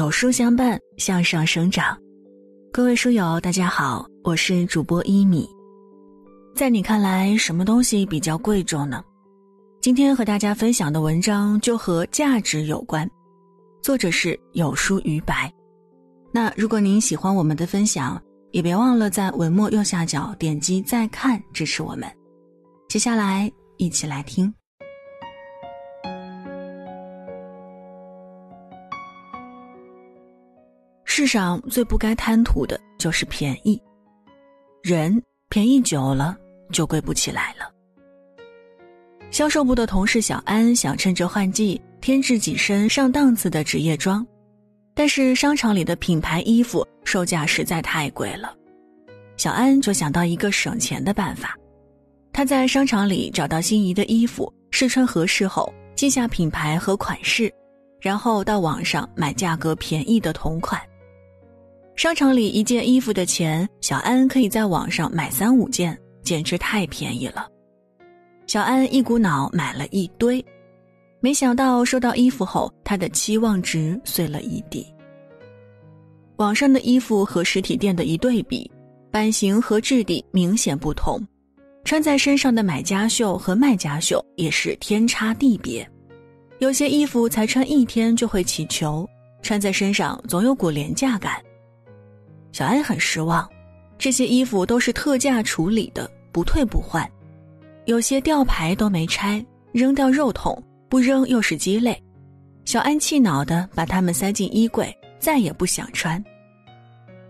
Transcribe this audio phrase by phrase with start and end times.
[0.00, 1.94] 有书相伴，向上生长。
[2.72, 5.46] 各位书友，大家好，我是主播一米。
[6.56, 9.04] 在你看来，什么东西比较贵重呢？
[9.78, 13.06] 今天和大家分享的文章就和价值有关，
[13.82, 15.52] 作者是有书于白。
[16.32, 18.18] 那如果您喜欢我们的分享，
[18.52, 22.10] 也别忘了在文末右下角点击再看支持我们。
[22.88, 24.50] 接下来一起来听。
[31.20, 33.78] 世上最不该贪图的就是便宜，
[34.82, 36.34] 人便宜久了
[36.72, 37.70] 就贵不起来了。
[39.30, 44.26] 销售部的同事小安想趁着换季添置几身上档次的职业装，
[44.94, 48.54] 但是商场里的品牌衣服售价实在太贵了。
[49.36, 51.54] 小安就想到一个省钱的办法，
[52.32, 57.52] 他在商场里找到心仪的衣服，试穿合适后记下品牌和款式，
[58.00, 60.80] 然后到网上买价格便宜的同款。
[62.00, 67.46] 商场里一件衣服的钱，小安可以在网上买三五件，简直太便宜了。
[68.46, 70.42] 小安一股脑买了一堆，
[71.20, 74.86] 没想到收到衣服后，他的期望值碎了一地。
[76.36, 78.70] 网上的衣服和实体店的一对比，
[79.10, 81.20] 版型和质地明显不同，
[81.84, 85.86] 穿在身上的买家秀和卖家秀也是天差地别。
[86.60, 89.06] 有些衣服才穿一天就会起球，
[89.42, 91.38] 穿在身上总有股廉价感。
[92.52, 93.48] 小安很失望，
[93.98, 97.08] 这些衣服都是特价处理的，不退不换，
[97.84, 102.00] 有些吊牌都没拆，扔掉肉痛，不扔又是鸡肋。
[102.64, 106.22] 小安气恼的把它们塞进衣柜，再也不想穿。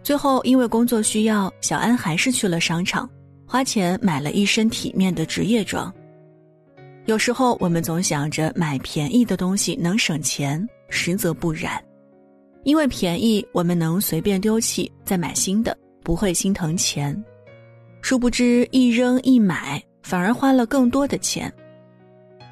[0.02, 3.08] 最后因为工作需要，小安还是去了商场，
[3.46, 5.92] 花钱买了一身体面的职业装。
[7.06, 11.82] 有时候我们总想着买便宜的东西能省钱，实则不然。
[12.64, 17.16] 因为便宜，我们能随便丢弃再买新的，不会心疼钱。
[18.02, 21.52] 殊不知一扔一买，反而花了更多的钱。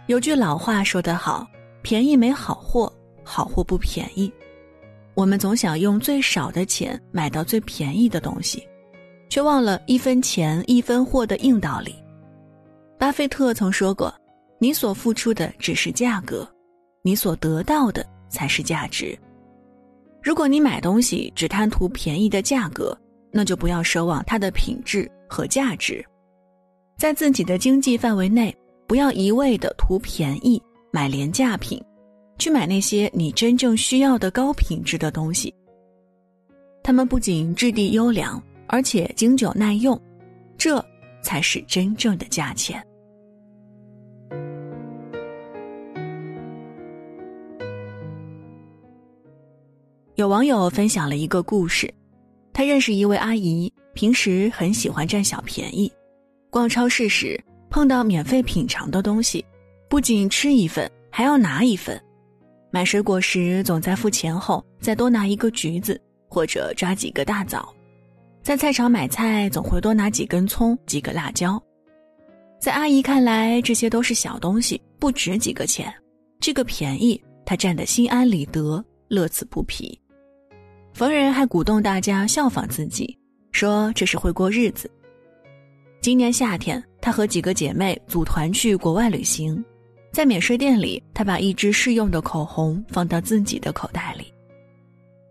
[0.07, 1.47] 有句老话说得好
[1.83, 2.93] ：“便宜没好货，
[3.23, 4.33] 好货不便宜。”
[5.15, 8.67] 我们总想用最少的钱买到最便宜的东西，
[9.29, 11.95] 却忘了一分钱一分货的硬道理。
[12.99, 14.15] 巴菲特曾说过
[14.59, 16.49] ：“你所付出的只是价格，
[17.03, 19.19] 你所得到的才是价值。”
[20.23, 22.97] 如果你买东西只贪图便宜的价格，
[23.31, 26.05] 那就不要奢望它的品质和价值。
[26.97, 28.55] 在自己的经济范围内，
[28.87, 31.81] 不要一味的图便宜买廉价品，
[32.39, 35.55] 去买那些你真正需要的高品质的东西。
[36.83, 40.01] 它们不仅质地优良，而且经久耐用，
[40.57, 40.85] 这
[41.23, 42.85] 才是真正的价钱。
[50.19, 51.89] 有网友分享了一个故事，
[52.53, 55.89] 他认识一位阿姨，平时很喜欢占小便宜。
[56.51, 57.41] 逛超市时
[57.71, 59.47] 碰到免费品尝的东西，
[59.89, 61.97] 不仅吃一份，还要拿一份。
[62.73, 67.73] 买水果时总在付钱后再多拿一个橘子，或者抓几个大枣。
[68.43, 71.63] 在菜场买菜总会多拿几根葱、几个辣椒。
[72.59, 75.95] 在阿姨看来，这些都是小东西，不值几个钱。
[76.41, 79.97] 这个便宜，她占得心安理得，乐此不疲。
[80.99, 83.17] 逢人还鼓动大家效仿自己，
[83.53, 84.91] 说这是会过日子。
[86.01, 89.65] 今年夏天，她和几个姐妹组团去国外旅行，
[90.11, 94.25] 在免税店里，她把一支试用的口红放到自己的口袋里，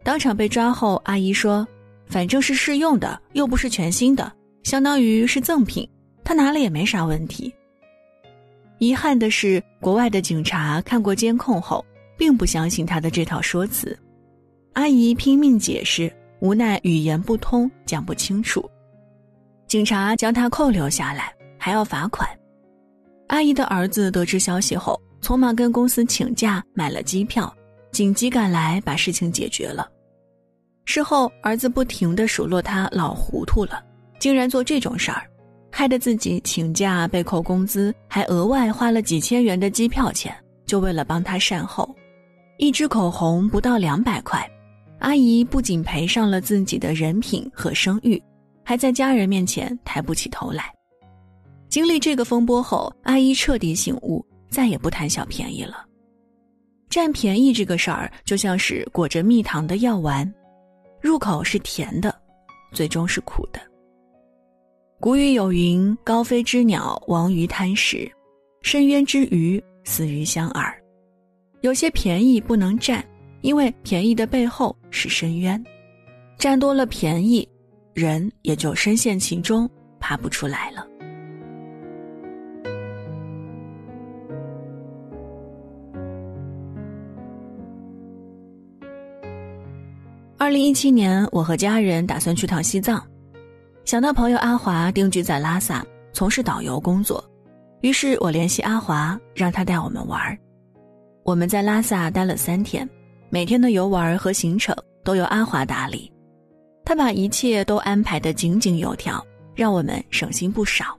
[0.05, 1.67] 当场被抓后，阿姨说
[2.07, 4.31] ：“反正是试用的，又不是全新的，
[4.63, 5.85] 相当于是赠品，
[6.23, 7.53] 她拿了也没啥问题。”
[8.79, 11.85] 遗憾的是，国外的警察看过监控后，
[12.17, 13.99] 并不相信她的这套说辞。
[14.77, 18.63] 阿姨拼命解释，无奈语言不通，讲不清楚。
[19.65, 22.29] 警察将她扣留下来，还要罚款。
[23.29, 27.51] 阿姨的儿子得知消息后，匆忙跟公司请假买了机票，
[27.91, 29.89] 紧急赶来把事情解决了。
[30.85, 33.83] 事后，儿子不停地数落他老糊涂了，
[34.19, 35.25] 竟然做这种事儿，
[35.71, 40.31] 害得自己请假被扣工资，还额外花了几千元的机票钱，
[40.67, 41.95] 就为了帮他善后。
[42.59, 44.47] 一支口红不到两百块。
[44.99, 48.21] 阿姨不仅赔上了自己的人品和声誉，
[48.63, 50.73] 还在家人面前抬不起头来。
[51.69, 55.85] 经历这个风波后，阿姨彻底醒悟，再也不贪小便宜了。
[56.89, 60.33] 占便宜这个事儿，就像是裹着蜜糖的药丸，
[61.01, 62.13] 入口是甜的，
[62.71, 63.59] 最终是苦的。
[64.99, 68.09] 古语有云：“高飞之鸟亡于贪食，
[68.63, 70.73] 深渊之鱼死于相饵。”
[71.61, 73.05] 有些便宜不能占。
[73.47, 75.63] 因为便宜的背后是深渊，
[76.37, 77.47] 占多了便宜，
[77.93, 79.69] 人也就深陷其中，
[80.01, 80.85] 爬不出来了。
[90.37, 93.01] 二零一七年，我和家人打算去趟西藏，
[93.85, 97.23] 想到朋友阿华定居在拉萨，从事导游工作，
[97.79, 100.37] 于是我联系阿华，让他带我们玩儿。
[101.23, 102.85] 我们在拉萨待了三天，
[103.29, 106.11] 每天的游玩和行程都由阿华打理，
[106.85, 109.21] 他把一切都安排得井井有条，
[109.53, 110.97] 让我们省心不少。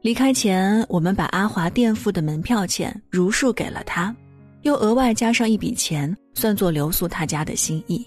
[0.00, 4.14] 离开前，我们把阿华垫付的门票钱如数给了他，
[4.62, 8.06] 又额外加上一笔钱，算作留宿他家的心意。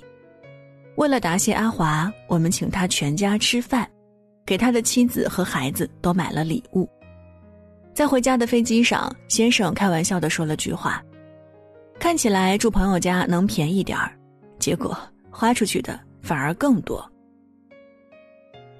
[0.95, 3.87] 为了答谢阿华，我们请他全家吃饭，
[4.45, 6.89] 给他的妻子和孩子都买了礼物。
[7.93, 11.03] 在回家的飞机上，先生开玩笑地说了句话
[12.01, 14.11] ：“看起来住朋友家能便宜点儿，
[14.57, 14.97] 结果
[15.29, 17.07] 花出去的反而更多。”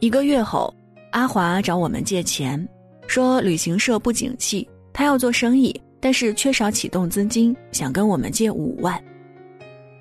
[0.02, 0.74] 一个月后，
[1.12, 2.68] 阿华找我们借钱，
[3.06, 9.00] 说旅行社不景气，他要做生意，但是缺少启动资金，想跟我们借五万。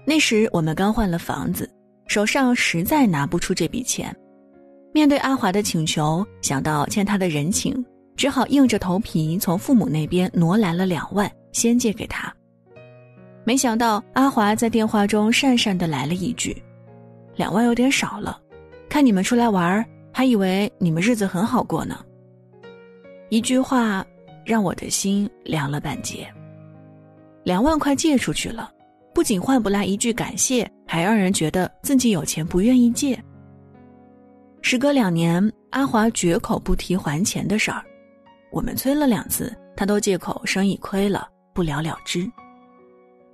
[0.06, 1.70] 那时我们刚换了房子。
[2.06, 4.16] 手上实在拿不出这笔钱，
[4.94, 7.84] 面对阿华的请求，想到欠他的人情，
[8.16, 12.34] 只好硬着头皮从父母那边挪来了两万，先借给他。
[13.44, 16.56] 没想到阿华在电话中讪讪的来了一句
[17.36, 18.40] ：“两万有点少了，
[18.88, 22.04] 看你们出来玩，还以为你们日子很好过呢。”
[23.30, 24.04] 一句话
[24.44, 26.28] 让我的心凉了半截。
[27.42, 28.70] 两万块借出去了。
[29.12, 33.20] 不仅换不来一句感谢，还让人觉得自己有钱不愿意借。
[34.62, 37.82] 时隔两年，阿华绝口不提还钱的事儿，
[38.52, 42.24] 我们催了两次，他都借口生意亏了，不了了之。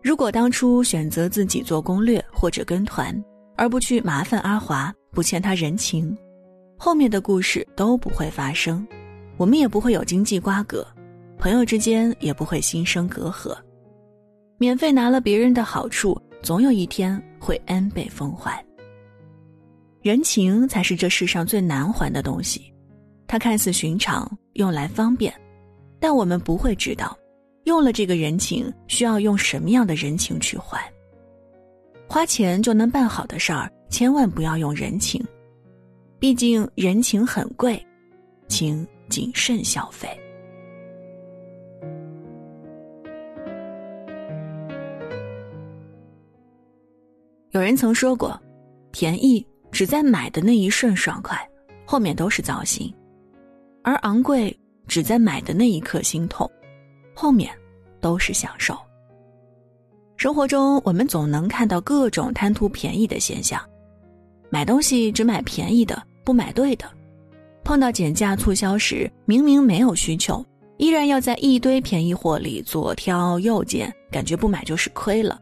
[0.07, 3.13] 如果当初选择自己做攻略或者跟团，
[3.57, 6.17] 而不去麻烦阿华，不欠他人情，
[6.79, 8.87] 后面的故事都不会发生，
[9.37, 10.87] 我们也不会有经济瓜葛，
[11.41, 13.53] 朋友之间也不会心生隔阂。
[14.59, 18.65] 免费拿了别人的好处，总有一天会 n 倍奉还。
[20.03, 22.73] 人情才是这世上最难还的东西，
[23.27, 25.35] 它看似寻常，用来方便，
[25.99, 27.19] 但我们不会知道，
[27.67, 30.81] 用了这个人情，需要用什么样的人情去还。
[32.09, 35.21] 花钱就能办好的事儿，千万不要用人情，
[36.21, 37.85] 毕竟人情很贵，
[38.47, 40.09] 请谨慎消费。
[47.51, 48.41] 有人曾说过，
[48.93, 51.37] 便宜只在买的那一瞬爽快，
[51.85, 52.89] 后面都是糟心；
[53.83, 56.49] 而昂贵只在买的那一刻心痛，
[57.17, 57.51] 后面
[58.01, 58.77] 都是享受。
[60.19, 63.61] 生活中，我们总能看到各种贪图便宜的现象：
[64.51, 66.87] 买东西只买便宜的，不买对的；
[67.65, 70.45] 碰到减价促销时，明明没有需求，
[70.77, 75.41] 依然要在一堆便宜货里左挑右拣，感觉不买就是亏了。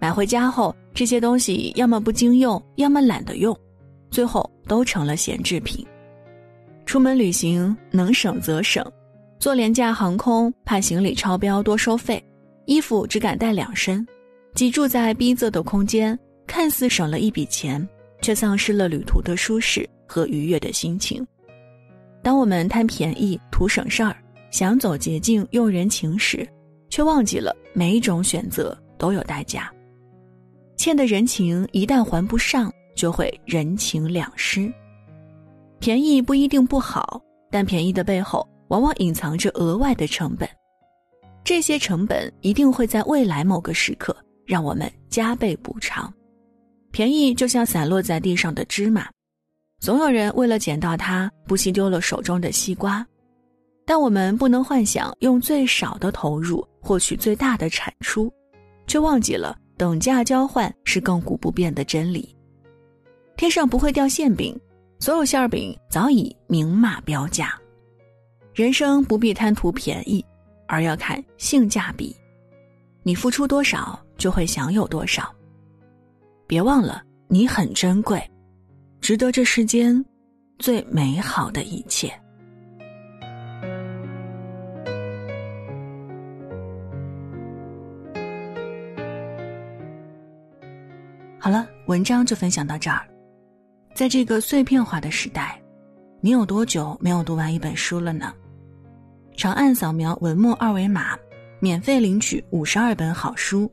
[0.00, 3.54] 买回家后，这些东西要么不经用，要么懒得用，
[4.10, 5.86] 最后都成了闲置品。
[6.86, 8.84] 出门旅行能省则省，
[9.38, 12.22] 坐廉价航空怕行李超标多收费，
[12.66, 14.04] 衣服只敢带两身，
[14.54, 17.86] 挤住在逼仄的空间，看似省了一笔钱，
[18.20, 21.24] 却丧失了旅途的舒适和愉悦的心情。
[22.20, 24.16] 当我们贪便宜图省事儿，
[24.50, 26.46] 想走捷径用人情时，
[26.90, 29.72] 却忘记了每一种选择都有代价。
[30.76, 34.72] 欠的人情一旦还不上，就会人情两失。
[35.78, 40.48] 便宜不一定不好，但便宜的背后往往隐藏着额外的成本，
[41.44, 46.12] 这些成本一定会在未来某个时刻让我们加倍补偿。
[46.90, 49.08] 便宜就像散落在地上的芝麻，
[49.80, 53.06] 总有人为了捡到它，不惜丢了手中的西瓜。
[53.84, 58.32] 但我们不能幻想用最少的投入获取最大的产出，
[58.86, 59.56] 却忘记了。
[59.78, 62.34] 等价交换是亘古不变的真理。
[63.36, 64.58] 天上不会掉馅饼，
[64.98, 67.56] 所有馅饼早已明码标价。
[68.58, 70.24] 人生不必贪图便宜，
[70.66, 72.12] 而要看性价比。
[73.04, 75.32] 你付出多少，就会享有多少。
[76.44, 78.20] 别忘了，你很珍贵，
[79.00, 80.04] 值得这世间
[80.58, 82.12] 最美好的一切。
[91.38, 93.06] 好了，文章就分享到这儿。
[93.94, 95.62] 在这个碎片化的时代，
[96.20, 98.34] 你有多久没有读完一本书了呢？
[99.38, 101.16] 长按扫描文末二维码，
[101.60, 103.70] 免费领取五十二本好书，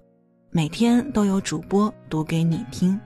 [0.51, 3.00] 每天都有主播读给你听。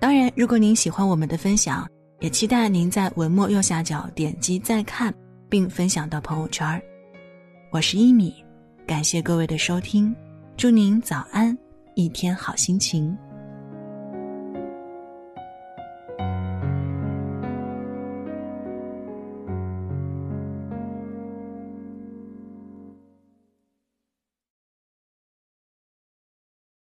[0.00, 1.88] 当然，如果您喜欢我们的分享，
[2.18, 5.14] 也期待您在文末右下角点击再看，
[5.48, 6.82] 并分享到朋友圈。
[7.70, 8.34] 我是一米，
[8.84, 10.12] 感谢各位的收听，
[10.56, 11.56] 祝您早安，
[11.94, 13.16] 一天好心情。